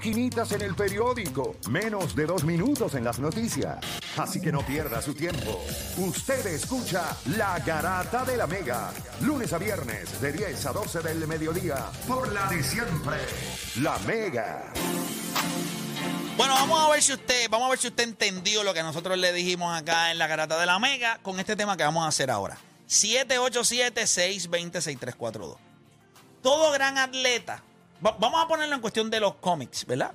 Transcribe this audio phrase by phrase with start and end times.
[0.00, 3.78] Quinitas en el periódico, menos de dos minutos en las noticias.
[4.16, 5.60] Así que no pierda su tiempo.
[5.96, 8.92] Usted escucha La Garata de la Mega,
[9.22, 13.16] lunes a viernes de 10 a 12 del mediodía, por la de siempre,
[13.80, 14.72] La Mega.
[16.36, 19.18] Bueno, vamos a ver si usted, vamos a ver si usted entendió lo que nosotros
[19.18, 22.08] le dijimos acá en la garata de la Mega con este tema que vamos a
[22.08, 22.56] hacer ahora.
[22.86, 25.56] 787-620-6342.
[26.40, 27.64] Todo gran atleta,
[28.04, 30.12] va- vamos a ponerlo en cuestión de los cómics, ¿verdad?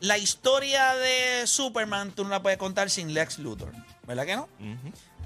[0.00, 3.72] La historia de Superman tú no la puedes contar sin Lex Luthor,
[4.06, 4.48] ¿verdad que no?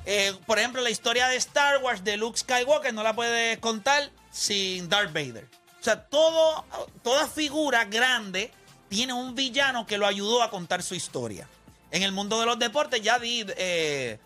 [0.07, 4.11] Eh, por ejemplo, la historia de Star Wars de Luke Skywalker no la puedes contar
[4.31, 5.47] sin Darth Vader.
[5.81, 6.65] O sea, todo,
[7.03, 8.53] toda figura grande
[8.89, 11.49] tiene un villano que lo ayudó a contar su historia.
[11.91, 14.19] En el mundo de los deportes ya di eh,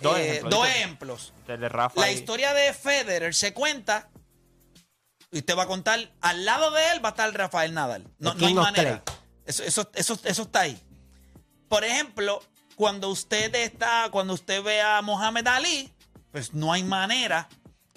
[0.00, 0.50] Dos eh, ejemplos.
[0.54, 1.32] dos ejemplos.
[1.48, 2.00] El de Rafa.
[2.00, 4.08] La y- historia de Federer se cuenta
[5.30, 8.06] y usted va a contar, al lado de él va a estar Rafael Nadal.
[8.18, 9.02] No, hay manera.
[9.44, 10.78] Eso, eso, eso, eso está ahí.
[11.68, 12.42] Por ejemplo,
[12.76, 15.92] cuando usted está, cuando usted ve a Mohamed Ali,
[16.30, 17.48] pues no hay manera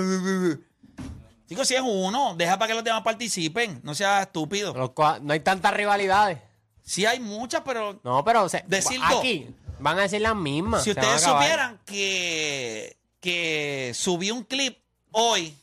[1.49, 3.79] Chicos, si es uno, deja para que los demás participen.
[3.85, 4.75] No sea estúpido.
[5.23, 6.39] No hay tantas rivalidades.
[6.83, 9.21] Sí hay muchas, pero No, pero Decir dos.
[9.21, 9.47] aquí
[9.79, 10.83] van a decir las mismas.
[10.83, 14.77] si ustedes supieran que, que subí un clip
[15.13, 15.57] hoy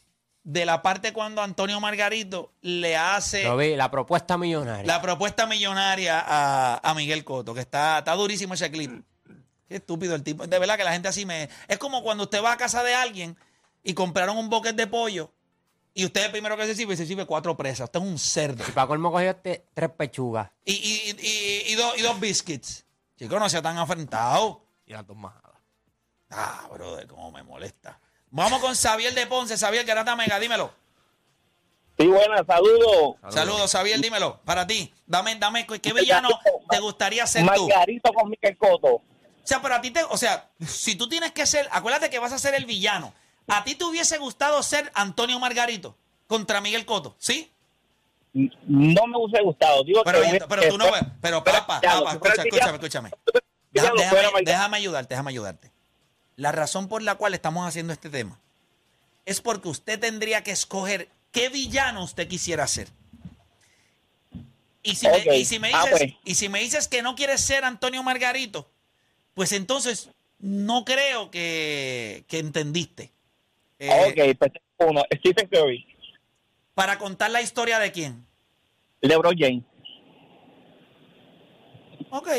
[0.43, 4.85] de la parte cuando Antonio Margarito le hace Lo vi, la propuesta millonaria.
[4.85, 9.03] la propuesta millonaria a, a Miguel Coto, que está, está durísimo ese clip.
[9.67, 10.45] Qué estúpido el tipo.
[10.47, 11.47] De verdad que la gente así me...
[11.67, 13.37] Es como cuando usted va a casa de alguien
[13.83, 15.31] y compraron un bucket de pollo
[15.93, 17.85] y usted el primero que se sirve, se sirve cuatro presas.
[17.85, 18.63] Usted es un cerdo.
[18.67, 20.49] Y para colmo cogió este- tres pechugas.
[20.65, 22.85] Y, y, y, y dos, y dos biscuits.
[23.17, 24.65] Chicos, no sea tan afrentado.
[24.85, 25.57] Y las dos majadas.
[26.31, 27.99] Ah, brother, cómo me molesta.
[28.31, 29.57] Vamos con Xavier de Ponce.
[29.57, 30.71] Xavier, que era mega, dímelo.
[31.99, 33.15] Sí, buenas, saludos.
[33.29, 34.39] Saludos, Xavier, dímelo.
[34.43, 36.29] Para ti, dame, dame, ¿qué villano
[36.69, 37.67] te gustaría ser tú?
[37.67, 38.87] Margarito con Miguel Coto.
[38.95, 39.03] O
[39.43, 42.31] sea, pero a ti te, o sea, si tú tienes que ser, acuérdate que vas
[42.31, 43.13] a ser el villano.
[43.47, 45.95] ¿A ti te hubiese gustado ser Antonio Margarito
[46.27, 47.15] contra Miguel Coto?
[47.19, 47.51] ¿Sí?
[48.33, 49.83] No me hubiese gustado.
[49.83, 51.03] Digo Pero, que, pero tú no ves.
[51.21, 53.11] Pero papá, papá, pero escúchame, escúchame.
[53.71, 55.70] Déjame ayudarte, déjame ayudarte.
[56.41, 58.39] La razón por la cual estamos haciendo este tema
[59.27, 62.87] es porque usted tendría que escoger qué villano usted quisiera ser.
[64.81, 67.41] Y si, me, y si me Ah, dices, y si me dices que no quieres
[67.41, 68.67] ser Antonio Margarito,
[69.35, 70.09] pues entonces
[70.39, 73.11] no creo que, que entendiste.
[73.77, 75.03] Eh, Ok, pues uno.
[75.17, 75.85] Stephen Curry,
[76.73, 78.25] Para contar la historia de quién.
[79.01, 79.63] LeBron James.
[82.09, 82.29] Ok.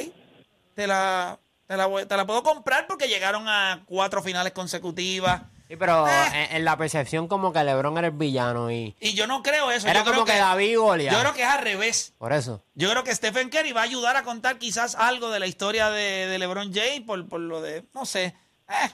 [0.74, 5.42] Te la, te la, voy- te la puedo comprar porque llegaron a cuatro finales consecutivas.
[5.68, 6.10] Sí, pero Eh.
[6.50, 9.70] en, en la percepción como que LeBron era el villano y Y yo no creo
[9.70, 9.88] eso.
[9.88, 11.12] era yo creo como que, David y Goliat.
[11.14, 12.12] Yo creo que es al revés.
[12.18, 12.62] Por eso.
[12.74, 15.88] Yo creo que Stephen Curry va a ayudar a contar quizás algo de la historia
[15.90, 18.24] de, de LeBron James por, por lo de, no sé.
[18.68, 18.90] Eh,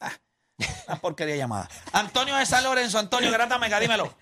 [0.00, 0.12] ah,
[0.86, 1.68] una porquería llamada.
[1.92, 4.14] Antonio de San Lorenzo, Antonio Grata Mega, dímelo.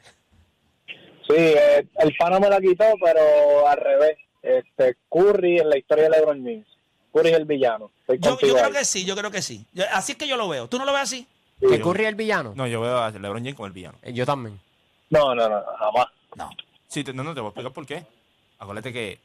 [1.26, 4.16] Sí, eh, el pana me la quitó, pero al revés.
[4.42, 6.66] Este, Curry en la historia de LeBron James.
[7.14, 7.90] Curry es el villano.
[8.18, 8.72] Yo, creo ahí.
[8.72, 9.64] que sí, yo creo que sí.
[9.72, 10.68] Yo- así es que yo lo veo.
[10.68, 11.26] ¿Tú no lo ves así?
[11.60, 11.66] Sí.
[11.68, 12.52] ¿Que Curry es el villano?
[12.56, 13.96] No, yo veo a LeBron James como el villano.
[14.02, 14.60] Eh, Yo también.
[15.10, 16.06] No, no, no, jamás.
[16.36, 16.50] No.
[16.88, 18.04] Sí, te- no, no, te voy a explicar por qué.
[18.58, 19.20] Acuérdate que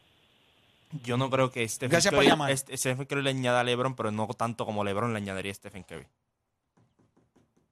[1.04, 2.52] yo no creo que Stephen Gracias por Curry, llamar.
[2.52, 5.56] este- Stephen Curry le añada a LeBron, pero no tanto como LeBron le añadiría a
[5.56, 6.06] Stephen Curry.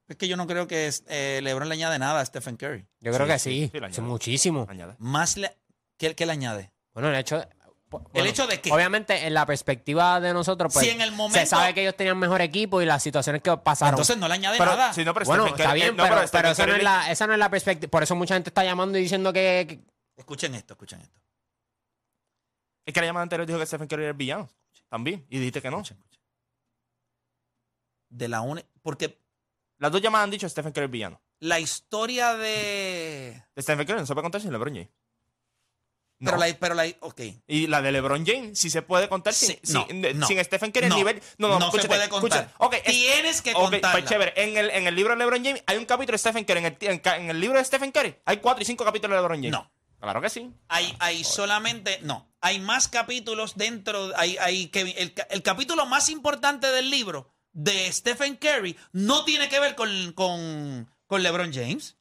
[0.07, 2.85] Es que yo no creo que eh, LeBron le añade nada a Stephen Curry.
[3.01, 3.69] Yo creo Sí, que sí, sí.
[3.71, 4.01] sí, le Sí, añade.
[4.01, 4.65] muchísimo.
[4.69, 4.95] Añade.
[4.99, 5.51] Más le,
[5.97, 6.71] ¿qué, qué le añade?
[6.93, 7.45] Bueno, el hecho
[8.13, 11.39] el hecho de que Obviamente, en la perspectiva de nosotros, pues Si en el momento-
[11.39, 13.93] se sabe que ellos tenían mejor equipo y las situaciones que pasaron.
[13.93, 14.93] entonces no le añade Pero, nada.
[14.93, 17.33] si no, pero bueno, Stephen está bien, no, pero, esa, no es la, esa no
[17.33, 17.89] es la perspectiva.
[17.89, 19.83] Por eso mucha gente está llamando y diciendo que, que-
[20.17, 21.19] Escuchen esto, escuchen esto.
[22.85, 24.49] Es que la llamada anterior dijo que Stephen Curry era el villano.
[24.89, 25.25] También.
[25.29, 25.77] Y dijiste que no.
[25.81, 26.21] Escuchen, escuchen.
[28.09, 29.21] De la une, porque
[29.79, 31.21] Las dos llamadas han dicho Stephen Curry es el villano.
[31.39, 34.89] la historia de De Stephen Curry no se puede contar sin LeBron James.
[36.19, 36.31] No.
[36.31, 37.21] pero la pero la ok.
[37.47, 40.25] Y la de LeBron James sí se puede contar sin, Sí, no, sin, no.
[40.27, 40.87] sin Stephen Curry.
[40.87, 42.47] el nivel, no, no, no se puede contar.
[42.47, 42.53] escúchate.
[42.57, 43.91] Ok, es- Tienes que ok, contarla.
[43.91, 44.33] pues chévere.
[44.35, 46.59] En el, en el libro de LeBron James hay un capítulo de Stephen Curry.
[46.59, 49.37] En el, en, el libro de Stephen Curry hay cuatro y cinco capítulos de LeBron
[49.37, 49.51] James.
[49.51, 49.71] No.
[49.99, 50.51] Claro que sí.
[50.69, 56.09] Hay, hay solamente, no, hay más capítulos dentro, hay, hay que, el, el capítulo más
[56.09, 61.97] importante del libro de Stephen Curry no tiene que ver con, con, con LeBron James.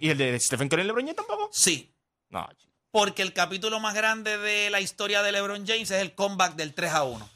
[0.00, 1.48] ¿Y el de Stephen Curry y LeBron James tampoco?
[1.52, 1.90] Sí,
[2.28, 2.46] No.
[2.90, 6.74] Porque el capítulo más grande de la historia de LeBron James es el comeback del
[6.74, 7.30] 3 a 1.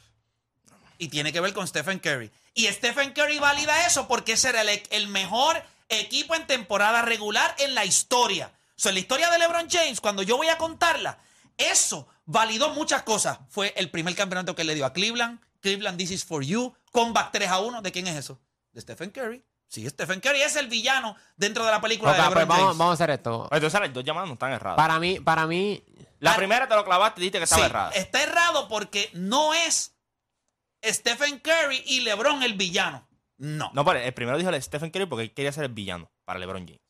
[0.97, 2.31] Y tiene que ver con Stephen Curry.
[2.53, 7.55] Y Stephen Curry valida eso porque ese era el, el mejor equipo en temporada regular
[7.59, 8.51] en la historia.
[8.75, 11.19] O sea, en la historia de LeBron James, cuando yo voy a contarla,
[11.57, 13.39] eso validó muchas cosas.
[13.49, 15.39] Fue el primer campeonato que le dio a Cleveland.
[15.61, 16.75] Cleveland, this is for you.
[16.91, 17.81] Comeback 3 a 1.
[17.81, 18.39] ¿De quién es eso?
[18.71, 19.43] De Stephen Curry.
[19.73, 22.77] Sí, Stephen Curry es el villano dentro de la película de pues LeBron vamos, James.
[22.77, 23.49] vamos a hacer esto.
[23.51, 24.77] Entonces las dos llamadas no están erradas.
[24.77, 25.83] Para mí, para mí,
[26.19, 27.89] La primera te lo clavaste y dijiste que estaba Sí, errada.
[27.93, 29.95] está errado porque no es
[30.85, 33.07] Stephen Curry y LeBron el villano.
[33.37, 33.71] No.
[33.73, 36.67] No, pero el primero dijo Stephen Curry porque él quería ser el villano para LeBron
[36.67, 36.81] James.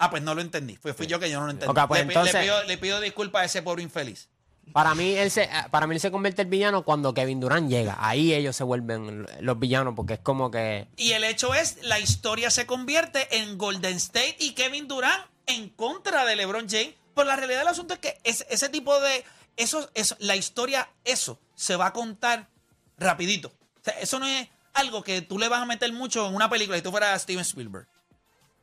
[0.00, 0.76] Ah, pues no lo entendí.
[0.76, 1.72] Fui yo que yo no lo entendí.
[1.86, 4.28] Pues le, entonces- le pido, le pido disculpas a ese pobre infeliz.
[4.72, 7.96] Para mí, él se, para mí él se convierte en villano cuando Kevin Durant llega.
[8.00, 10.88] Ahí ellos se vuelven los villanos porque es como que...
[10.96, 15.68] Y el hecho es, la historia se convierte en Golden State y Kevin Durant en
[15.70, 16.94] contra de LeBron James.
[17.14, 19.24] Pero la realidad del asunto es que es- ese tipo de...
[19.56, 22.48] Eso, eso, la historia, eso, se va a contar
[22.96, 23.52] rapidito.
[24.00, 26.82] Eso no es algo que tú le vas a meter mucho en una película si
[26.82, 27.88] tú fueras Steven Spielberg.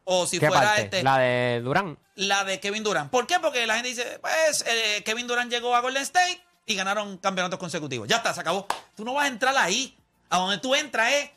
[0.05, 0.81] O si ¿Qué fuera parte?
[0.83, 1.03] este...
[1.03, 1.99] La de Durant.
[2.15, 3.09] la de Kevin Durant.
[3.11, 3.39] ¿Por qué?
[3.41, 7.59] Porque la gente dice, pues eh, Kevin Durant llegó a Golden State y ganaron campeonatos
[7.59, 8.07] consecutivos.
[8.07, 8.67] Ya está, se acabó.
[8.95, 9.95] Tú no vas a entrar ahí.
[10.29, 11.29] A donde tú entras es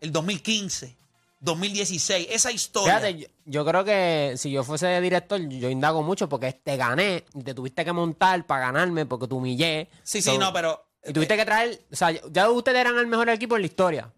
[0.00, 0.96] el 2015,
[1.40, 2.98] 2016, esa historia.
[2.98, 7.24] Fíjate, yo, yo creo que si yo fuese director, yo indago mucho porque te gané
[7.34, 9.88] y te tuviste que montar para ganarme porque te humillé.
[10.02, 10.84] sí, sí, no, pero...
[11.04, 14.12] Y tuviste que traer, o sea, ya ustedes eran el mejor equipo en la historia.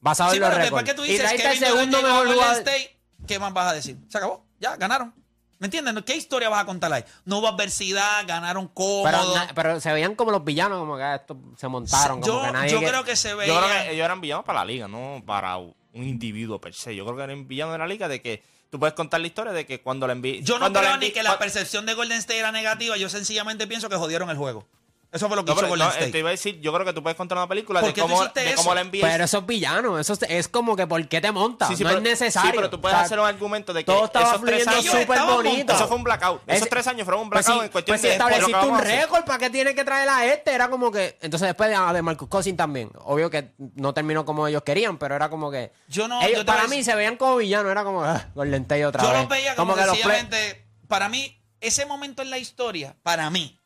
[0.00, 2.18] Basado Sí, en los pero después que tú y dices traiste Kevin el segundo mejor
[2.26, 2.56] Golden jugador.
[2.68, 2.96] State,
[3.26, 3.96] ¿qué más vas a decir?
[4.08, 5.14] Se acabó, ya, ganaron.
[5.58, 5.94] ¿Me entiendes?
[6.04, 7.04] ¿Qué historia vas a contar ahí?
[7.26, 9.04] No hubo adversidad, ganaron cómodo.
[9.04, 12.52] Pero, pero se veían como los villanos, como que estos se montaron, yo como que
[12.52, 12.70] nadie.
[12.72, 13.52] yo que- creo que se veía...
[13.52, 16.96] Yo creo que ellos eran villanos para la liga, no para un individuo per se.
[16.96, 19.52] Yo creo que eran villanos de la liga de que tú puedes contar la historia
[19.52, 20.40] de que cuando la envíe.
[20.42, 22.96] Yo no creo ni que la percepción de Golden State era negativa.
[22.96, 24.66] Yo sencillamente pienso que jodieron el juego.
[25.12, 26.12] Eso fue lo que No, hizo pero, Golden no, State.
[26.12, 28.22] te iba a decir, yo creo que tú puedes contar una película ¿Por de cómo,
[28.24, 29.04] de la envíes.
[29.04, 31.66] Pero esos villanos, eso es- es como que ¿por qué te montas?
[31.68, 32.50] Sí, sí, no pero- es necesario.
[32.52, 34.62] Sí, pero tú puedes O sea, hacer un argumento de que todo estaba esos tres
[34.64, 35.02] fluyendo años.
[35.02, 35.72] Súper bonito.
[35.72, 36.42] Eso fue un blackout.
[36.46, 38.10] Esos tres años fueron un Pues blackout si, en cuestión pues si de.
[38.12, 40.52] que estableciste un a récord, ¿para qué tiene que traer a este?
[40.54, 41.18] Era como que.
[41.22, 42.90] Entonces, después de, ah, de Marcus Cousins también.
[43.02, 45.72] Obvio que no terminó como ellos querían, pero era como que.
[45.88, 47.72] Yo no- ellos- yo para a mí se veían como villanos.
[47.72, 48.04] Era como.
[48.04, 49.18] Ah, Golden State otra Yo vez.
[49.18, 50.66] los veía como, que los play- sencillamente.
[50.86, 53.56] Para mí, ese momento en la historia, para mí,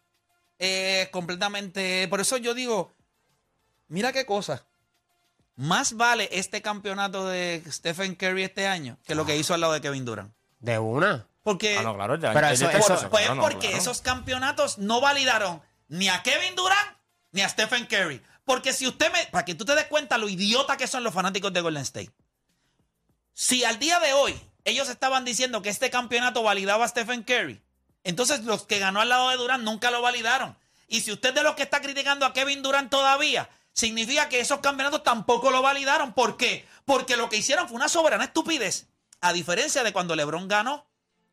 [0.64, 2.06] es completamente.
[2.08, 2.92] Por eso yo digo,
[3.88, 4.64] mira qué cosa.
[5.56, 9.72] Más vale este campeonato de Stephen Curry este año que lo que hizo al lado
[9.72, 10.32] de Kevin Durant.
[10.58, 11.26] De una.
[11.44, 13.76] Porque, Ah, no, claro, Pero eso- eso- caso, pues no, porque claro.
[13.76, 16.96] esos campeonatos no validaron ni a Kevin Durant
[17.32, 18.20] ni a Stephen Curry.
[18.44, 19.26] Porque si usted me.
[19.26, 22.10] Para que tú te des cuenta lo idiota que son los fanáticos de Golden State.
[23.32, 27.62] Si al día de hoy ellos estaban diciendo que este campeonato validaba a Stephen Curry,
[28.04, 30.56] entonces los que ganó al lado de Durant nunca lo validaron.
[30.94, 34.38] Y si usted es de los que está criticando a Kevin Durant todavía, significa que
[34.40, 36.12] esos campeonatos tampoco lo validaron.
[36.12, 36.66] ¿Por qué?
[36.84, 38.86] Porque lo que hicieron fue una soberana estupidez.
[39.20, 40.86] A diferencia de cuando LeBron ganó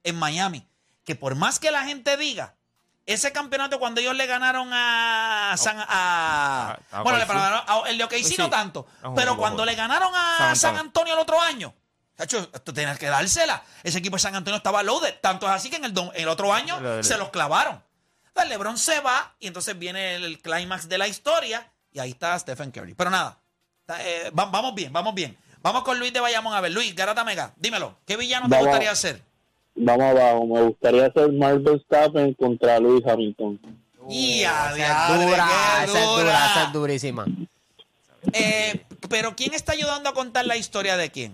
[0.04, 0.66] en Miami.
[1.06, 2.56] Que por más que la gente diga,
[3.06, 7.64] ese campeonato cuando ellos le ganaron a San a, A- a bueno, le Golden ganaron
[7.68, 8.36] a- el de OKC Sí.
[8.38, 11.14] no tanto, A un pero cuando le ganaron a San Antonio.
[11.14, 11.74] El otro año,
[12.18, 13.64] Chacho, esto tenías que dársela.
[13.84, 15.16] Ese equipo de San Antonio estaba loaded.
[15.22, 17.84] Tanto es así que en el, el otro año se los clavaron.
[18.34, 22.38] Entonces LeBron se va y entonces viene el, clímax de la historia y ahí está
[22.40, 22.94] Stephen Curry.
[22.94, 23.38] Pero nada,
[23.82, 25.38] está, eh, va- vamos bien, vamos bien.
[25.62, 26.72] Vamos con Luis de Bayamón a ver.
[26.72, 27.96] Luis, Garata Mega, dímelo.
[28.06, 29.22] ¿Qué villano te gustaría hacer?
[29.76, 30.46] Vamos abajo.
[30.48, 33.60] Me gustaría hacer Mark Verstappen contra Lewis Hamilton.
[34.10, 36.46] ¡Ya, Esa esa es dura, dura!
[36.52, 37.26] esa es durísima.
[38.34, 41.34] Eh, pero ¿quién está ayudando a contar la historia de quién?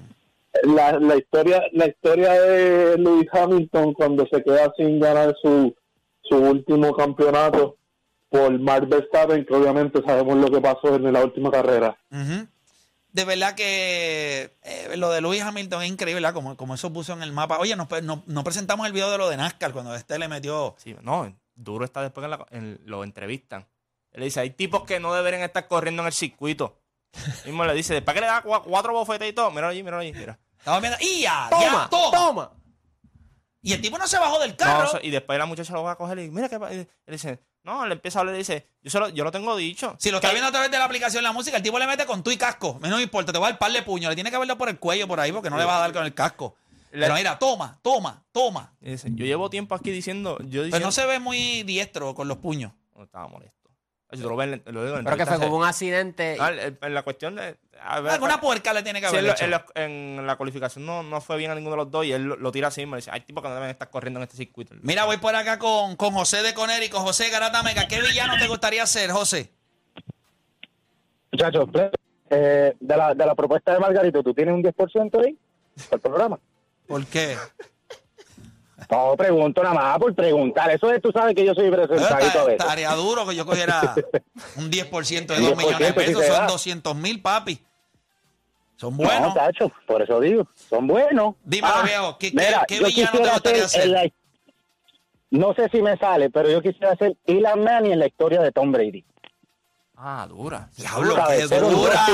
[0.64, 5.74] La, la historia la historia de Lewis Hamilton cuando se queda sin ganar su,
[6.30, 7.78] su último campeonato
[8.30, 11.98] por Mark Verstappen, que obviamente sabemos lo que pasó en la última carrera.
[13.12, 16.34] De verdad que eh, lo de Lewis Hamilton es increíble, ¿verdad?
[16.34, 17.58] Como, como eso puso en el mapa.
[17.58, 20.76] Oye, nos, no, no presentamos el video de lo de NASCAR cuando este le metió.
[20.78, 23.66] Sí, no, duro está después que la- en- lo entrevistan.
[24.12, 26.78] Él dice, hay tipos que no deberían estar corriendo en el circuito.
[27.46, 29.98] Mismo le dice, después que le da cua- cuatro bofetas y todo, mira allí, mira
[30.00, 30.38] allí, mira.
[30.60, 30.98] Estaba viendo.
[31.02, 31.48] ¡Y ya!
[31.50, 32.12] Toma, ya, toma!
[32.18, 32.52] toma.
[33.68, 34.86] Y el tipo no se bajó del No, carro.
[34.88, 37.40] eso- y después la muchacha lo va a coger y dice, mira que él dice,
[37.64, 39.96] no, le empieza a hablar y dice, yo, se lo, yo lo tengo dicho.
[40.00, 42.06] si lo está viendo a través de la aplicación la música, el tipo le mete
[42.06, 42.78] con tu y casco.
[42.82, 44.08] No me importa, te va a dar par de puño.
[44.10, 45.92] Le tiene que haberlo por el cuello por ahí porque no le va a dar
[45.94, 46.56] con el casco.
[46.92, 48.74] Le- Pero mira, toma, toma, toma.
[48.80, 52.30] dice, yo llevo tiempo aquí diciendo, yo Pero diciendo, no se ve muy diestro con
[52.30, 52.72] los puños.
[52.96, 53.58] No, estaba molesto.
[54.14, 56.38] Yo lo, veo en- lo en Pero que fue como un accidente.
[56.40, 57.58] Ah, en la cuestión de...
[57.84, 59.46] a ver, Alguna puerca le tiene que haber hecho.
[59.46, 62.12] en la, en la cualificación no, no fue bien a ninguno de los dos y
[62.12, 62.96] él lo, lo tira así mismo.
[62.96, 64.76] le dice, hay tipos que no deben estar corriendo en este circuito.
[64.82, 67.00] Mira, voy por acá con, con José de Conérico.
[67.00, 69.52] José Garata Mega, ¿qué villano te gustaría ser, José?
[71.32, 71.70] Muchachos,
[72.30, 75.38] eh, de, la, de la propuesta de Margarito, ¿tú tienes un 10% ahí?
[75.92, 76.40] El programa.
[76.88, 77.38] ¿Por qué?
[78.90, 80.70] No, pregunto nada más por preguntar.
[80.72, 82.60] Eso es, tú sabes que yo soy presentadito a veces.
[82.62, 83.96] Estaría duro que yo cogiera
[84.56, 86.26] un 10% de Un 2 millones de 10% si pesos.
[86.26, 86.48] Son da.
[86.48, 87.60] 200 mil, papi.
[88.78, 89.34] Son No, buenos.
[89.34, 91.36] tacho, por eso digo, son buenos.
[91.36, 94.10] Ah, Dímelo, viejo, ¿qué- qué- mira, qué yo villano te gustaría la-
[95.32, 98.52] no sé si me sale, pero yo quisiera ser Elon Manning en la historia de
[98.52, 99.04] Tom Brady.
[99.96, 100.70] Ah, dura.
[100.78, 102.06] Diablo, qué un dura.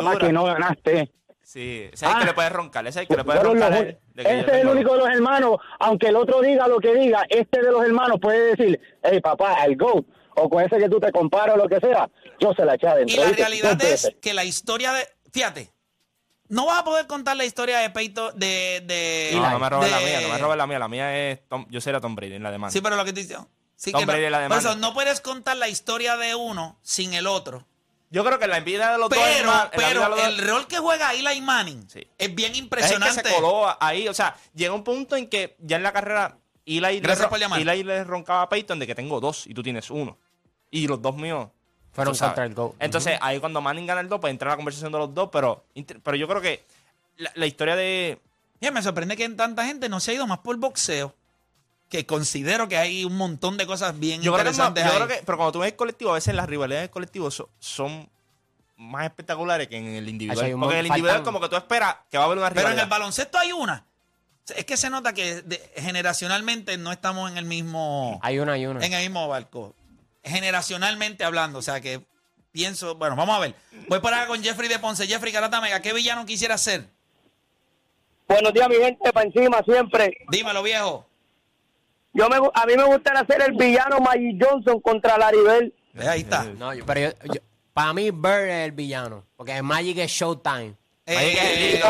[0.00, 0.18] Dura.
[0.18, 1.12] que no ganaste.
[1.42, 2.18] Sí, ese es el Ah.
[2.20, 3.70] que le puede roncar, ese es el que le puede roncar.
[3.72, 6.78] los- que ese es el tengo- único de los hermanos, aunque el otro diga lo
[6.78, 10.04] que diga, este de los hermanos puede decir, hey papá, el GOAT,
[10.36, 12.08] o con ese que tú te comparas o lo que sea,
[12.40, 13.14] yo se la eché adentro.
[13.14, 15.06] Y la realidad es que la historia de.
[15.32, 15.70] Fíjate,
[16.48, 18.82] no vas a poder contar la historia de Peito de.
[18.86, 20.78] de No, no me robes la mía, no me robes la mía.
[20.78, 22.72] La mía es Tom, yo sería Tom Brady en la demanda.
[22.72, 23.36] Sí, pero lo que te dice.
[23.76, 24.70] Sí, Tom que no- Brady la por demanda.
[24.70, 27.64] eso no puedes contar la historia de uno sin el otro.
[28.10, 30.18] Yo creo que la envidia de los dos Pero, en la vida pero de los
[30.18, 32.06] dos- el rol que juega Eli Manning Sí.
[32.16, 33.22] es bien es el impresionante.
[33.22, 34.08] que se coló ahí.
[34.08, 37.38] O sea, llega un punto en que ya en la carrera Eli, le, Gracias por.
[37.42, 40.18] Eli le roncaba a Peyton de que tengo dos y tú tienes uno.
[40.70, 41.48] Y los dos míos.
[42.04, 42.74] Fueron contra el GOAT.
[42.80, 45.28] Entonces, ahí cuando Manning gana el dos, pues entra la conversación de los dos.
[45.32, 45.64] Pero,
[46.02, 46.64] pero yo creo que
[47.16, 48.18] la, la historia de.
[48.60, 51.14] Mira, me sorprende que en tanta gente no se ha ido más por boxeo.
[51.88, 54.84] Que considero que hay un montón de cosas bien Yo creo, que, es más- interesantes
[54.84, 55.06] yo ahí.
[55.06, 55.24] creo que.
[55.24, 58.08] Pero cuando tú ves el colectivo, a veces las rivalidades del colectivo so- son
[58.76, 60.52] más espectaculares que en el individual.
[60.58, 62.60] Porque en el individual, faltan- como que tú esperas que va a haber una Pero
[62.60, 62.82] rivalidad.
[62.82, 63.84] en el baloncesto hay una.
[64.54, 68.66] Es que se nota que de- generacionalmente no estamos en el mismo Hay una, hay
[68.66, 68.84] una.
[68.84, 69.74] en el mismo barco.
[70.28, 72.00] Generacionalmente hablando, o sea que
[72.52, 73.54] pienso, bueno, vamos a ver.
[73.88, 75.06] Voy por acá con Jeffrey de Ponce.
[75.06, 76.84] Jeffrey Garata Mega, ¿qué villano quisiera ser?
[78.28, 80.16] Buenos días, mi gente, para encima siempre.
[80.30, 81.06] Dímelo, viejo.
[82.12, 85.72] Yo me, a mí me gustaría ser el villano Magic Johnson contra Laribel.
[85.94, 86.44] Ve, Ahí está.
[86.44, 87.40] No, yo- pero yo, yo-
[87.72, 89.24] para mí Bird es el villano.
[89.36, 90.74] Porque Magic es Showtime.
[91.06, 91.80] Eh,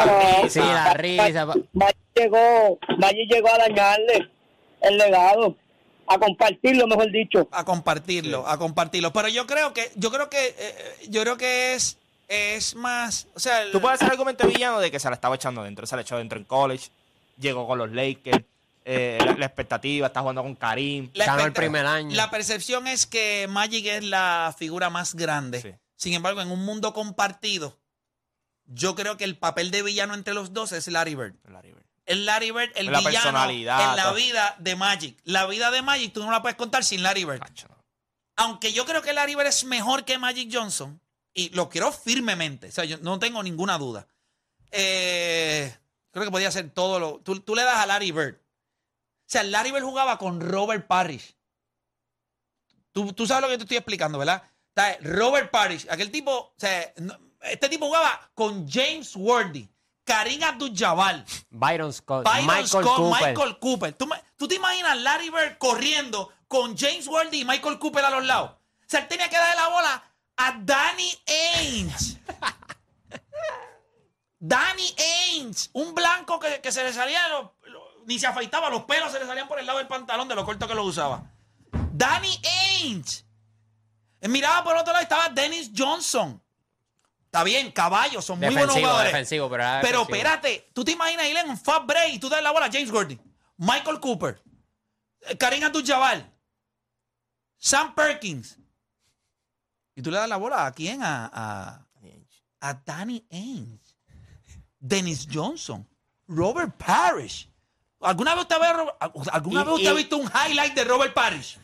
[0.49, 1.47] Sí, la risa.
[1.73, 4.31] Magic llegó, Magic llegó a dañarle
[4.83, 5.57] el legado,
[6.09, 7.49] a compartirlo, mejor dicho.
[7.53, 9.13] a compartirlo, a compartirlo.
[9.13, 11.97] Pero yo creo que, yo creo que, eh, yo creo que es,
[12.29, 15.15] es más, o sea, el- Tú puedes hacer argumento de villano de que se la
[15.15, 15.87] estaba echando dentro.
[15.87, 16.91] Se la echó dentro en college.
[17.39, 18.45] Llegó con los Lakers.
[18.91, 21.11] eh, la, la expectativa, está jugando con Karim.
[21.13, 22.17] la ganó el expecta- primer año.
[22.17, 25.61] La percepción es que Magic es la figura más grande.
[25.61, 25.71] Sí.
[25.97, 27.77] Sin embargo, en un mundo compartido,
[28.67, 31.35] yo creo que el papel de villano entre los dos es Larry Bird.
[31.51, 31.85] Larry Bird.
[32.09, 34.15] El Larry Bird, el La villano personalidad, en la todo.
[34.15, 35.19] vida de Magic.
[35.25, 37.41] La vida de Magic tú no la puedes contar sin Larry Bird.
[37.41, 37.69] Cacho.
[38.37, 41.01] Aunque yo creo que Larry Bird es mejor que Magic Johnson,
[41.35, 44.09] y lo quiero firmemente, o sea, yo no tengo ninguna duda.
[44.71, 45.75] Eh,
[46.11, 47.21] creo que podía ser todo lo.
[47.21, 48.37] Tú, tú le das a Larry Bird.
[48.37, 51.37] O sea, Larry Bird jugaba con Robert Parrish.
[52.93, 54.43] Tú, tú sabes lo que te estoy explicando, ¿verdad?
[55.01, 56.93] Robert Parrish, aquel tipo, o sea,
[57.43, 59.69] este tipo jugaba con James Worthy,
[60.09, 62.25] Karim Abdul-Jabbar, Byron Scott.
[62.25, 63.29] Byron Michael Scott, Cooper.
[63.29, 63.93] Michael Cooper.
[63.93, 68.11] ¿Tú, me- tú te imaginas Larry Bird corriendo con James Worthy y Michael Cooper a
[68.11, 68.53] los lados?
[68.53, 70.03] O sea, él tenía que darle la bola
[70.39, 71.13] a Danny
[71.61, 72.19] Ainge.
[74.41, 74.95] Danny
[75.33, 79.13] Ainge, un blanco que, que se le salía, lo- lo- ni se afeitaba, los pelos
[79.13, 81.23] se le salían por el lado del pantalón de lo corto que lo usaba.
[81.93, 82.41] Danny
[82.81, 83.25] Ainge.
[84.23, 86.43] Miraba por otro lado y estaba Dennis Johnson.
[87.39, 89.13] Está bien, caballos, son muy buenos Defensivo, jugadores.
[89.13, 90.17] defensivo, pero era Pero defensivo.
[90.17, 92.71] espérate, tú te imaginas ir en un fast break y tú das la bola a
[92.73, 93.19] James Gordy,
[93.59, 94.43] Michael Cooper,
[95.23, 96.29] eh, Karim Abdul-Jabbar,
[97.57, 98.57] Sam Perkins.
[99.95, 101.03] Y tú le das la bola a quién?
[101.03, 101.87] A, a,
[102.61, 103.95] a Danny Ainge,
[104.81, 105.89] Dennis Johnson,
[106.27, 107.49] Robert Parrish.
[108.01, 111.57] ¿Alguna vez usted, ha, ¿alguna Y- vez usted ha visto un highlight de Robert Parrish?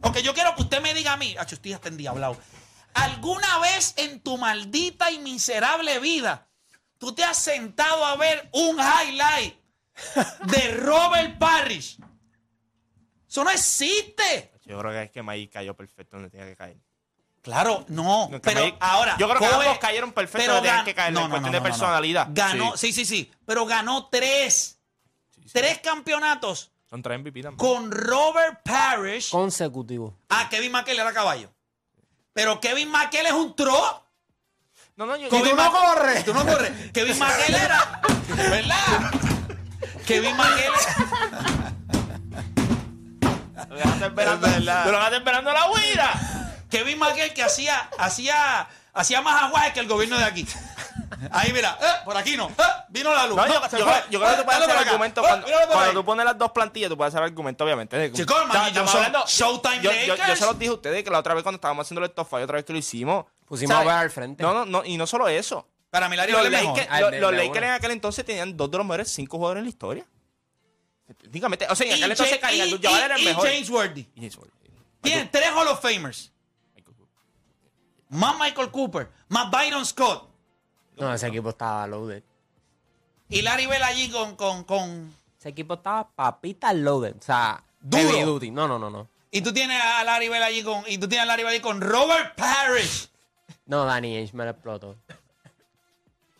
[0.00, 2.36] Ok, yo quiero que usted me diga a mí, acho, estoy hasta endiablado.
[2.94, 6.48] ¿Alguna vez en tu maldita y miserable vida
[6.98, 9.56] tú te has sentado a ver un highlight
[10.46, 11.98] de Robert Parrish?
[13.28, 14.52] Eso no existe.
[14.64, 16.76] Yo creo que es que Mike cayó perfecto donde tenía que caer.
[17.40, 19.16] Claro, no, No, pero Mike- ahora.
[19.18, 21.62] yo creo que ambos cayeron perfecto pero donde tenían que caer, en cuestión de no.
[21.64, 22.28] personalidad.
[22.30, 22.92] Ganó, Sí.
[22.92, 24.78] sí, sí, sí, pero ganó tres.
[25.52, 27.56] Tres campeonatos Son tres MVP también.
[27.58, 29.30] con Robert Parrish.
[29.30, 30.16] Consecutivo.
[30.28, 31.52] Ah, Kevin McHale era caballo.
[32.32, 34.06] Pero Kevin McHale es un tro.
[34.96, 35.70] No, no, yo, Kevin yo- Ma-
[36.24, 36.74] Tú no corres.
[36.92, 38.00] Kevin McHale era.
[38.28, 39.10] ¿Verdad?
[40.06, 40.68] Kevin McHale.
[43.68, 44.84] Lo dejaste esperando, Es verdad.
[44.84, 46.58] tú lo dejaste esperando la huida.
[46.70, 50.46] Kevin McHale que hacía, hacía, hacía más aguaje que el gobierno de aquí.
[51.30, 52.48] Ahí mira, eh, por aquí no.
[52.48, 52.52] eh,
[52.88, 53.36] vino la luz.
[53.36, 54.90] No, yo, yo creo, yo creo que tú puedes hacer acá.
[54.90, 58.12] argumento Eh, cuando, tú pones las dos plantillas, tú puedes hacer argumento, obviamente.
[58.12, 61.34] Chicos, el hablando- Showtime yo, yo, yo se los dije a ustedes que la otra
[61.34, 63.26] vez cuando estábamos haciendo el top five, otra vez que lo hicimos.
[63.46, 63.88] Pusimos ¿sabes?
[63.88, 64.42] a ver al frente.
[64.42, 65.68] No, no, no, y no solo eso.
[65.90, 66.48] Para mí, Larry Los.
[66.50, 69.70] Lakers, los- Lakers en aquel entonces tenían dos de los mejores cinco jugadores en la
[69.70, 70.06] historia.
[71.20, 73.46] Técnicamente, o sea, en Y aquel entonces Karim y- Abdul-Jabbar era el mejor.
[73.46, 74.00] James Worthy.
[74.14, 74.52] Y James Worthy.
[75.02, 76.32] Tienen tres Hall of Famers.
[78.08, 80.28] Más Michael Cooper, más Byron Scott.
[80.96, 82.22] No, ese equipo estaba loaded.
[83.28, 85.14] Y Larry Bell allí con, con, con...
[85.38, 87.16] Ese equipo estaba papita loaded.
[87.18, 88.02] O sea, Duro.
[88.02, 88.50] heavy duty.
[88.50, 89.08] No, no, no, no.
[89.30, 90.84] Y tú tienes a Larry Bell allí con...
[90.86, 93.08] Y tú tienes a Larry Bell allí con Robert Parrish.
[93.66, 94.96] No, Danny Ainge me lo explotó.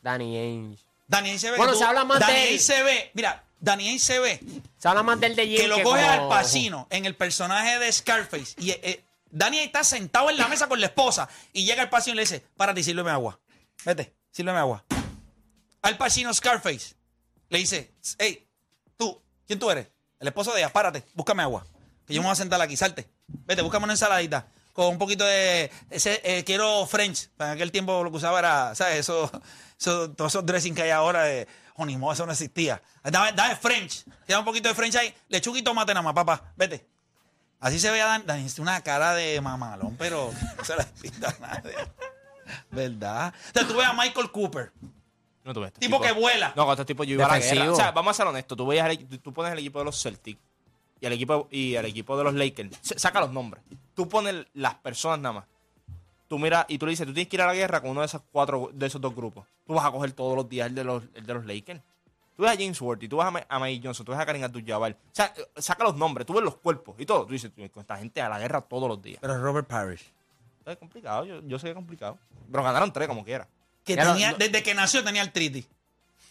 [0.02, 0.82] Danny Ainge.
[1.08, 1.56] Danny Ainge se ve...
[1.56, 2.60] Bueno, se habla más Danny de él.
[2.60, 3.10] Se ve...
[3.14, 4.40] Mira, Danny Ainge se ve
[4.76, 7.14] Se habla más del de Jim que lo que coge como- al Pacino en el
[7.14, 8.54] personaje de Scarface.
[8.58, 11.28] Y eh, Danny está sentado en la mesa con la esposa.
[11.52, 13.38] Y llega el Pacino y le dice, párate y sírveme agua.
[13.84, 14.84] Vete, sírveme agua.
[15.82, 16.94] Al Pacino Scarface
[17.48, 18.48] le dice, hey,
[18.96, 19.86] tú, ¿quién tú eres?
[20.18, 21.64] El esposo de ella, párate, búscame agua.
[22.06, 23.08] Que yo me voy a sentar aquí, salte.
[23.28, 24.46] Vete, búscame una ensaladita.
[24.72, 25.70] Con un poquito de.
[25.90, 27.28] Ese, eh, quiero French.
[27.36, 29.00] Para aquel tiempo lo que usaba era, ¿sabes?
[29.00, 29.30] Eso,
[29.78, 31.46] eso, todos esos dressing que hay ahora de.
[31.78, 32.80] Ni modo, eso no existía.
[33.02, 34.04] Dame, dame French.
[34.24, 35.12] Tira un poquito de French ahí.
[35.28, 36.52] Lechuga y tomate nada más, papá.
[36.56, 36.86] Vete.
[37.58, 41.38] Así se veía Dan, Dan- una cara de mamalón, pero no se la despista a
[41.40, 41.74] nadie.
[42.70, 43.34] ¿Verdad?
[43.50, 44.72] O sea, tú ves a Michael Cooper,
[45.44, 46.52] No, tú ves, este tipo que vuela.
[46.56, 47.72] No, con este tipo yo iba a la guerra.
[47.72, 48.56] O sea, vamos a ser honestos.
[48.56, 50.40] Tú, veías el- tú pones el equipo de los Celtics
[51.00, 52.78] y el equipo, y el equipo de los Lakers.
[52.80, 53.62] Saca los nombres.
[53.94, 55.44] Tú pones las personas nada más.
[56.28, 58.00] Tú miras y tú le dices, tú tienes que ir a la guerra con uno
[58.00, 59.46] de esos cuatro, de esos dos grupos.
[59.66, 61.80] Tú vas a coger todos los días el de los, el de los Lakers.
[62.34, 64.24] Tú ves a James Worthy, tú ves a, Ma- a Mike Johnson, tú ves a
[64.24, 64.92] Karim Abdul-Jabbar.
[64.92, 67.26] O sea, eh, saca los nombres, tú ves los cuerpos y todo.
[67.26, 69.18] Tú dices, "Tú, con esta gente a la guerra todos los días.
[69.20, 70.10] Pero Robert Parrish.
[70.66, 72.18] Es complicado, yo, yo sé que es complicado.
[72.50, 73.48] Pero ganaron tres como quiera.
[73.84, 75.60] Que Ya tenía, no- desde que nació tenía el triti.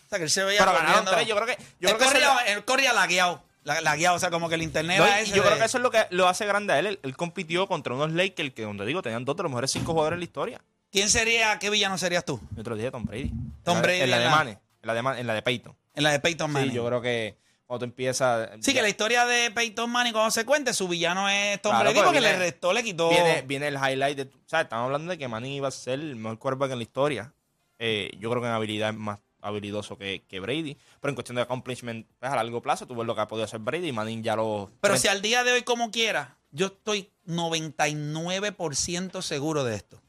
[0.06, 1.12] O sea, que él se veía Pero ganaron corriendo.
[1.12, 1.58] tres, yo creo que...
[1.80, 3.44] Yo él, creo que eso corría, él corría lagueado.
[3.64, 5.60] La, lagueado, o sea, como que el internet No, era y ese yo de- creo
[5.60, 6.86] que eso es lo que lo hace grande a él.
[6.88, 9.92] Él, él compitió contra unos Lakers que, donde digo, tenían dos de los mejores cinco
[9.94, 10.62] jugadores en la historia.
[10.92, 12.40] ¿Quién sería, qué villano serías tú?
[12.56, 13.32] Yo te lo dije, Tom Brady.
[13.64, 14.52] Tom En la- Brady En la en de la- Mane.
[14.82, 15.76] En la de, en la de Peyton.
[15.94, 16.70] En la de Peyton Manning.
[16.72, 17.38] Sí, yo creo que
[17.72, 18.50] cuando tú empiezas...
[18.60, 21.94] Sí, que la historia de Peyton Manning, cuando se cuente, su villano es Tom Brady
[21.94, 23.08] porque porque viene- le restó, le quitó.
[23.08, 24.24] Viene, viene el highlight de...
[24.24, 26.84] O sea, estamos hablando de que Manning iba a ser el mejor quarterback en la
[26.84, 27.34] historia.
[27.80, 30.78] Eh, yo creo que en habilidad es más habilidoso que, que Brady.
[31.00, 33.46] Pero en cuestión de accomplishment, pues, a largo plazo, tú ves lo que ha podido
[33.46, 34.70] hacer Brady y Manning ya lo...
[34.82, 40.02] Pero si al día de hoy, como quiera, yo estoy 99% seguro de esto.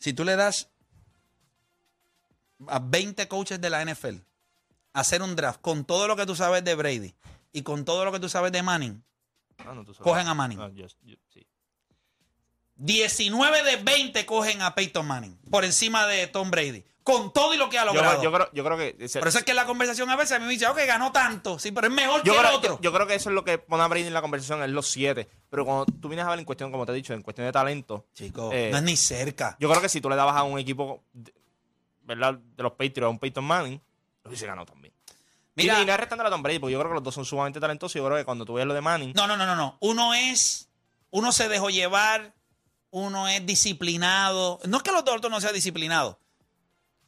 [0.00, 0.68] Si tú le das
[2.66, 4.16] a 20 coaches de la NFL
[4.92, 7.14] hacer un draft con todo lo que tú sabes de Brady
[7.52, 9.02] y con todo lo que tú sabes de Manning,
[9.64, 10.04] No, no, tú sabes.
[10.10, 10.58] cogen a Manning.
[10.58, 11.46] No, yo- yo- sí.
[12.76, 16.84] 19 de 20 cogen a Peyton Manning por encima de Tom Brady.
[17.04, 18.22] Con todo y lo que ha logrado.
[18.22, 19.08] yo creo, yo creo que...
[19.18, 21.58] Por eso es que la conversación a veces a mí me dice, ok, ganó tanto,
[21.58, 22.76] sí, pero es mejor Yo que el otro.
[22.76, 24.70] yo, yo creo que eso es lo que pone a Brady en la conversación, es
[24.70, 25.28] los siete.
[25.50, 27.52] Pero cuando tú vienes a ver en cuestión, como te he dicho, en cuestión de
[27.52, 29.56] talento, Chico, Eh, no es ni cerca.
[29.58, 31.34] yo creo que si tú le dabas a un equipo, de-
[32.02, 32.34] ¿verdad?
[32.34, 33.80] De los Patriots, a un Peyton Manning,
[34.22, 34.81] lo hubiese ganado también.
[35.54, 37.14] Mira, y, y no es restando a Tom Brady, porque yo creo que los dos
[37.14, 37.96] son sumamente talentosos.
[37.96, 39.76] y Yo creo que cuando tú ves lo de Manning, no, no, no, no, no.
[39.80, 40.68] Uno es,
[41.10, 42.32] uno se dejó llevar,
[42.90, 44.60] uno es disciplinado.
[44.66, 46.16] No es que los dos otros no sean disciplinados,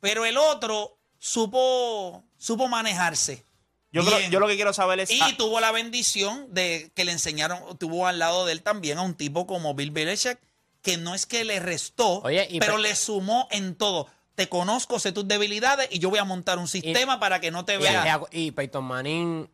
[0.01, 3.45] pero el otro supo, supo manejarse.
[3.93, 5.11] yo, creo, yo lo que quiero saber es.
[5.11, 8.99] Y ah, tuvo la bendición de que le enseñaron, tuvo al lado de él también
[8.99, 10.39] a un tipo como Bill Belichick,
[10.83, 14.07] que no es que le restó, Oye, y pero pe- le sumó en todo.
[14.35, 17.65] Te conozco, sé tus debilidades y yo voy a montar un sistema para que no
[17.65, 18.21] te veas.
[18.33, 19.49] y- y Peyton Manning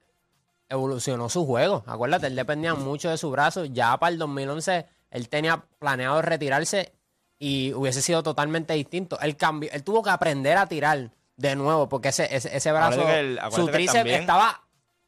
[0.68, 1.82] evolucionó su juego.
[1.86, 3.64] Acuérdate, él dependía mucho de su brazo.
[3.64, 6.92] Ya para el 2011 él tenía planeado retirarse
[7.38, 9.18] y hubiese sido totalmente distinto.
[9.20, 13.08] Él, cambió, él tuvo que aprender a tirar de nuevo porque ese, ese, ese brazo,
[13.08, 14.62] el- su tríceps estaba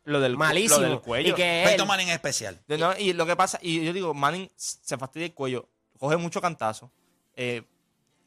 [0.04, 0.80] lo del, malísimo.
[0.80, 1.30] lo del cuello.
[1.30, 2.60] Y que Peyton él, Manning en especial.
[2.66, 6.16] De- no, y lo que pasa, y yo digo, Manning se fastidia el cuello, coge
[6.16, 6.90] mucho cantazo,
[7.36, 7.62] eh,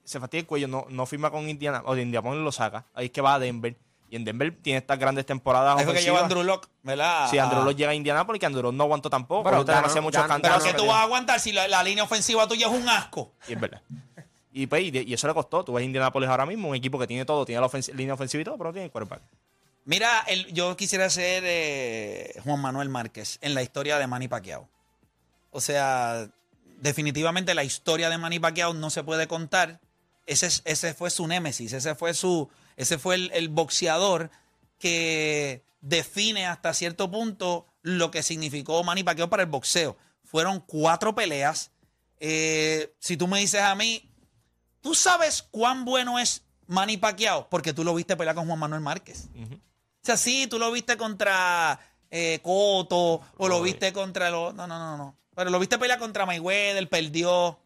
[0.06, 3.08] se fastidia el cuello, no, no firma con Indiana, o de Indianapolis lo saca, ahí
[3.08, 3.76] es que va a Denver,
[4.10, 6.20] y en Denver tiene estas grandes temporadas fue que lleva.
[6.22, 7.28] Andrew Locke, ¿verdad?
[7.30, 7.66] Sí, Andrew Ah.
[7.66, 10.60] Locke llega a Indianapolis, que Andrew Locke no aguantó tampoco, Pero ganó- hacía muchos Pero
[10.64, 13.34] que tú vas a aguantar si la, la línea ofensiva tuya es un asco.
[13.48, 13.82] Y es verdad.
[14.54, 15.66] Y, pues, y, eso le costó.
[15.66, 18.46] Tú ves Indianapolis ahora mismo, un equipo que tiene todo, tiene la línea ofensiva y
[18.46, 19.22] todo, pero no tiene quarterback.
[19.86, 24.68] Mira, el- yo quisiera ser eh, Juan Manuel Márquez en la historia de Manny Pacquiao.
[25.52, 26.28] O sea,
[26.80, 29.80] definitivamente la historia de Manny Pacquiao no se puede contar.
[30.26, 34.30] Ese, es- ese fue su némesis, ese fue su, ese fue el, el boxeador
[34.80, 39.96] que define hasta cierto punto lo que significó Manny Pacquiao para el boxeo.
[40.24, 41.72] Fueron cuatro peleas.
[42.20, 44.10] Eh, si tú me dices a mí,
[44.82, 47.48] ¿tú sabes cuán bueno es Manny Pacquiao?
[47.50, 49.28] Porque tú lo viste pelear con Juan Manuel Márquez.
[49.36, 54.54] O sea, sí, tú lo viste contra eh, Cotto o lo viste contra los...
[54.56, 55.18] No, no, no, no.
[55.36, 57.60] Pero lo viste pelear contra Mayweather, perdió.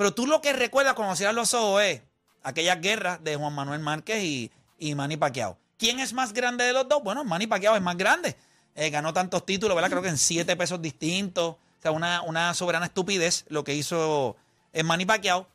[0.00, 2.00] Pero tú lo que recuerdas cuando cierras los ojos es
[2.42, 5.58] aquellas guerras de Juan Manuel Márquez y, y Manny Pacquiao.
[5.76, 7.02] ¿Quién es más grande de los dos?
[7.02, 8.34] Bueno, Manny Pacquiao es más grande.
[8.74, 9.90] Eh, ganó tantos títulos, ¿verdad?
[9.90, 11.50] Creo que en siete pesos distintos.
[11.50, 14.36] O sea, una, una soberana estupidez lo que hizo
[14.72, 15.46] eh, Manny Pacquiao.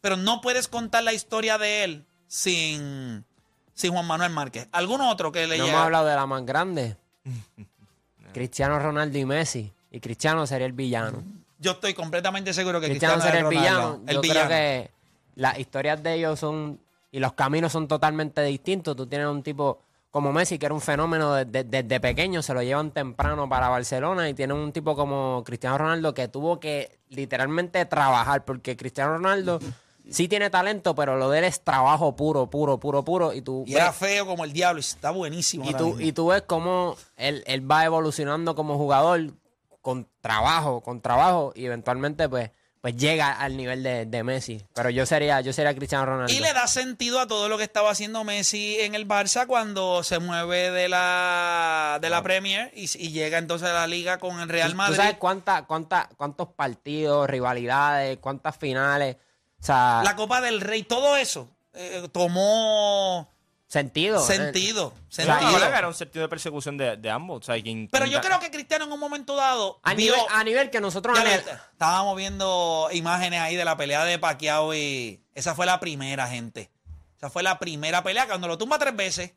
[0.00, 3.26] Pero no puedes contar la historia de él sin,
[3.74, 4.66] sin Juan Manuel Márquez.
[4.72, 5.76] ¿Algún otro que le no llega?
[5.76, 6.96] hemos hablado de la más grande.
[8.32, 9.70] Cristiano Ronaldo y Messi.
[9.90, 11.22] Y Cristiano sería el villano.
[11.60, 14.00] Yo estoy completamente seguro que Cristiano Cristiano, el villano.
[14.06, 14.46] El Yo villano.
[14.46, 14.90] creo que
[15.36, 16.80] las historias de ellos son.
[17.12, 18.96] Y los caminos son totalmente distintos.
[18.96, 22.90] Tú tienes un tipo como Messi, que era un fenómeno desde, pequeño, se lo llevan
[22.92, 24.28] temprano para Barcelona.
[24.28, 28.44] Y tienes un tipo como Cristiano Ronaldo que tuvo que literalmente trabajar.
[28.44, 29.60] Porque Cristiano Ronaldo
[30.08, 33.32] sí tiene talento, pero lo de él es trabajo puro, puro, puro, puro.
[33.34, 35.68] Y tú Y ves- era feo como el diablo y está buenísimo.
[35.68, 39.32] y tú, y tú ves cómo él, él va evolucionando como jugador
[39.80, 44.62] con trabajo, con trabajo, y eventualmente pues, pues llega al nivel de, de Messi.
[44.74, 46.32] Pero yo sería, yo sería Cristiano Ronaldo.
[46.32, 50.02] Y le da sentido a todo lo que estaba haciendo Messi en el Barça cuando
[50.02, 54.40] se mueve de la, de la Premier y, y llega entonces a la liga con
[54.40, 54.96] el Real ¿Tú- Madrid.
[54.96, 59.16] ¿Tú sabes cuánta, cuánta, cuántos partidos, rivalidades, cuántas finales?
[59.60, 63.28] O sea, La Copa del Rey, todo eso eh, tomó
[63.70, 64.20] sentido.
[64.26, 64.92] sentido.
[65.08, 65.64] Sentido.
[65.64, 67.40] era un sentido de persecución de, de ambos.
[67.40, 70.20] O sea, quien- Pero yo creo que Cristiano en un momento dado A vio- nivel,
[70.30, 71.18] a nivel que nosotros...
[71.18, 76.26] Anhel- estábamos viendo imágenes ahí de la pelea de Pacquiao y esa fue la primera,
[76.26, 76.70] gente.
[77.16, 78.26] Esa fue la primera pelea.
[78.26, 79.32] Cuando lo tumba tres veces,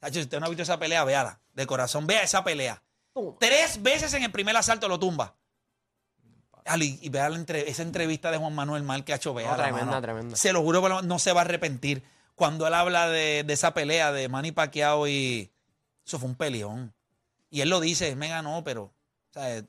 [0.00, 1.38] Tacho, si usted no ha visto esa pelea, véala.
[1.52, 2.82] De corazón, vea esa pelea.
[3.38, 5.34] Tres veces en el primer asalto lo tumba.
[6.78, 9.50] Y, vea la entre- esa entrevista de Juan Manuel Mal que ha hecho, vea.
[9.50, 10.36] No, tremenda, tremenda.
[10.36, 12.02] Se lo juro, no se va a arrepentir.
[12.40, 15.52] Cuando él habla de, de esa pelea de Manny Pacquiao y...
[16.06, 16.94] Eso fue un peleón.
[17.50, 18.84] Y él lo dice, me ganó, pero...
[18.84, 18.92] O
[19.34, 19.64] sea, eh,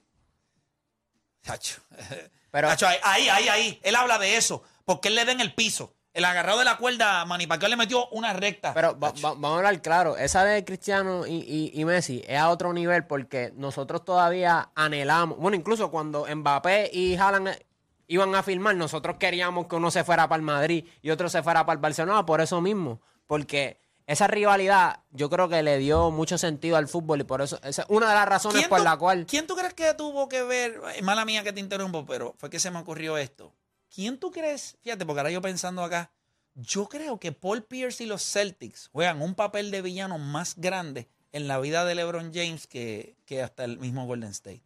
[1.42, 1.82] Tacho.
[2.52, 3.80] Pero- Tacho, ahí, ahí, ahí, ahí.
[3.84, 4.64] Él habla de eso.
[4.86, 5.94] Porque él le da en el piso.
[6.14, 8.74] El agarrado de la cuerda, Manny Pacquiao le metió una recta.
[8.74, 12.38] Pero va- va- vamos a hablar claro, esa de Cristiano y, y- y Messi es
[12.40, 17.58] a otro nivel porque nosotros todavía anhelamos, bueno, incluso cuando Mbappé y Haaland
[18.12, 21.42] iban a firmar, nosotros queríamos que uno se fuera para el Madrid y otro se
[21.42, 26.12] fuera para el Barcelona por eso mismo, porque esa rivalidad yo creo que le dio
[26.12, 28.84] mucho sentido al fútbol y por eso, esa es una de las razones por tú,
[28.84, 29.26] la cual...
[29.26, 30.82] ¿Quién tú crees que tuvo que ver?
[30.94, 33.54] Es mala mía que te interrumpo, pero fue que se me ocurrió esto.
[33.94, 34.78] ¿Quién tú crees?
[34.82, 36.12] Fíjate, porque ahora yo pensando acá,
[36.54, 41.08] yo creo que Paul Pierce y los Celtics juegan un papel de villano más grande
[41.32, 44.64] en la vida de LeBron James que, que hasta el mismo Golden State.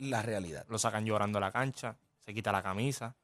[0.00, 0.64] La realidad.
[0.68, 3.14] Lo sacan llorando a la cancha, se quita la camisa.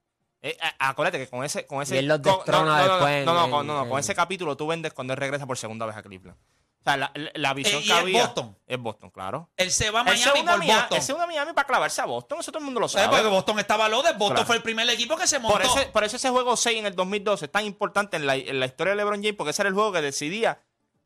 [0.42, 1.66] Eh, a- acuérdate que con ese.
[1.66, 3.98] Con ese Y él los con- destrona no, no, después No, no, con, no, con
[3.98, 6.36] ese capítulo tú vendes cuando él regresa por segunda vez a Cleveland.
[6.38, 8.22] O sea, la, la- la visión Eh, y que es había.
[8.26, 8.58] Boston.
[8.66, 9.50] Es Boston, claro.
[9.56, 10.96] Él se va a Miami por Miami- Boston.
[10.98, 13.06] él se une a Miami para clavarse a Boston, eso todo el mundo lo ¿Sabes?
[13.06, 13.16] sabe.
[13.16, 14.12] Porque Boston estaba loaded.
[14.16, 14.46] Boston Claro.
[14.46, 15.56] fue el primer equipo que se montó.
[15.58, 18.36] Por eso, por eso ese juego 6 en el 2012 es tan importante en la,
[18.36, 20.60] en la historia de LeBron James, porque ese era el juego que decidía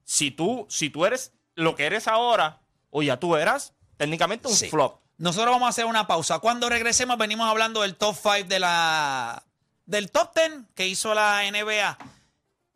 [0.05, 4.55] si tú, si tú eres lo que eres ahora o ya tú eras técnicamente un
[4.55, 4.69] Sí.
[4.69, 5.01] flop.
[5.21, 6.39] Nosotros vamos a hacer una pausa.
[6.39, 9.45] Cuando regresemos venimos hablando del top 5 de la
[9.85, 11.99] del top 10 que hizo la NBA,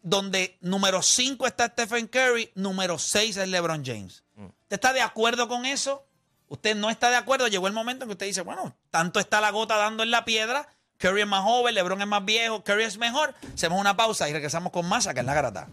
[0.02, 4.24] donde número 5 está Stephen Curry, número 6 es LeBron James.
[4.36, 6.06] ¿Usted está de acuerdo con eso?
[6.48, 7.48] ¿Usted no está de acuerdo?
[7.48, 10.26] Llegó el momento en que usted dice, bueno, tanto está la gota dando en la
[10.26, 13.34] piedra, Curry es más joven, LeBron es más viejo, Curry es mejor.
[13.54, 15.68] Hacemos una pausa y regresamos con más acá en la garata.